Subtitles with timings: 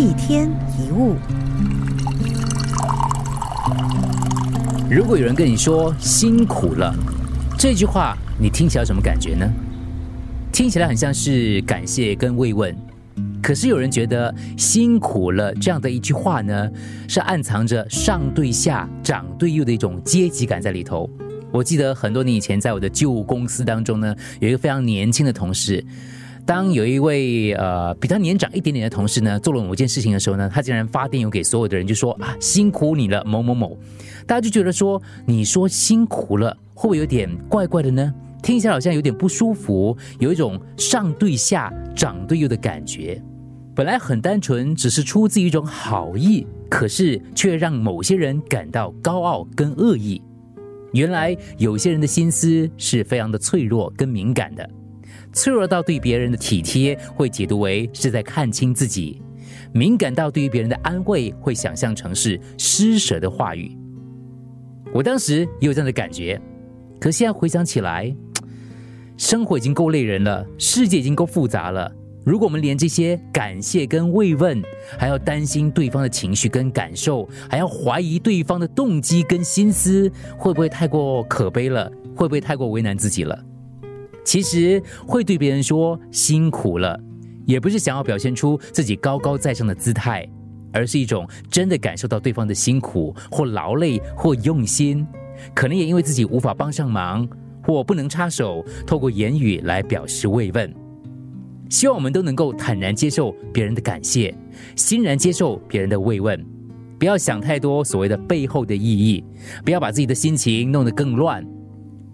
[0.00, 1.14] 一天一物。
[4.90, 6.94] 如果有人跟你说辛苦了，
[7.58, 9.46] 这句话你听起来什么感觉呢？
[10.50, 12.74] 听起来很像是感谢跟慰问，
[13.42, 16.70] 可是有人觉得辛苦了这样的一句话呢，
[17.06, 21.10] 是暗藏着上对下、长对幼的一种阶级感在里头。
[21.52, 25.84] 我记得很多年以前，在我的旧公司当中呢，有一个非常年轻的同事。
[26.50, 33.78] 当有一位呃比他年长一点点的同事呢，做了某件事情的时候呢，他竟然发电邮给所有的人，就说啊辛苦你了某某某。
[34.26, 38.12] 大家就觉得说，你说辛苦了，会不会有点怪怪的呢？
[38.42, 43.22] 听起来好像有点不舒服，有一种上对下、长对幼的感觉。
[43.72, 50.20] 本来很单纯，只是出自一种好意，可是却让某些人感到高傲跟恶意。
[50.94, 54.68] 原来有些人的心思是非常的脆弱跟敏感的，
[55.32, 59.22] 脆弱到对别人的体贴会解读为是在看清自己，
[59.72, 63.76] 敏感到对于别人的安慰会想象成是施舍的话语。
[64.92, 66.40] 我当时也有这样的感觉，
[66.98, 68.14] 可现在回想起来，
[69.16, 71.92] 生活已经够累人了，世界已经够复杂了。
[72.22, 74.62] 如果我们连这些感谢跟慰问，
[74.98, 81.90] 还要担心对方的情绪跟感受，还要怀疑对方的动机跟心思，会不会太过可悲了？
[82.14, 83.42] 会不会太过为难自己了？
[84.24, 86.98] 其实会对别人说辛苦了，
[87.46, 90.28] 也不是想要表现出自己高高在上的姿态，
[90.72, 95.06] 而是一种真的感受到对方的辛苦或劳累或用心，
[95.54, 97.28] 可能也因为自己无法帮上忙
[97.62, 100.72] 或不能插手，透过言语来表示慰问。
[101.68, 104.34] 希望我们都能够坦然接受别人的感谢，
[104.74, 106.44] 欣然接受别人的慰问，
[106.98, 109.24] 不要想太多所谓的背后的意义，
[109.64, 111.46] 不要把自己的心情弄得更乱。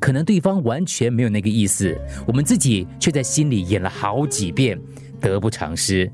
[0.00, 4.78] 可能对方完全没有那个意思，我们自己却在心里演了好几遍，
[5.20, 6.10] 得不偿失。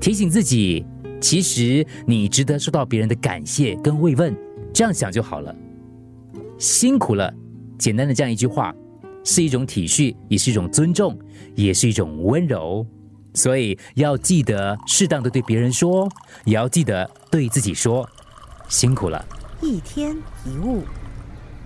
[0.00, 0.84] 提醒自己，
[1.20, 4.36] 其实你值得受到别人的感谢跟慰问，
[4.72, 5.54] 这样想就好了。
[6.58, 7.32] 辛苦了，
[7.78, 8.74] 简单的这样一句话。
[9.28, 11.18] 是一种体恤，也是一种尊重，
[11.56, 12.86] 也是一种温柔，
[13.34, 16.08] 所以要记得适当的对别人说，
[16.44, 18.08] 也要记得对自己说，
[18.68, 19.24] 辛苦了。
[19.60, 20.84] 一天一物，